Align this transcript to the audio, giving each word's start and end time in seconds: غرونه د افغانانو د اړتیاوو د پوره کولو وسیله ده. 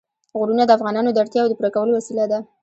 غرونه 0.39 0.63
د 0.65 0.71
افغانانو 0.77 1.09
د 1.13 1.17
اړتیاوو 1.23 1.49
د 1.49 1.53
پوره 1.57 1.69
کولو 1.75 1.91
وسیله 1.99 2.25
ده. 2.31 2.39